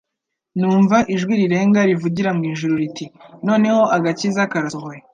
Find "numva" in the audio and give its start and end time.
0.59-0.97